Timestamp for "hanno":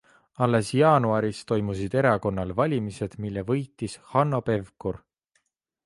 4.15-4.45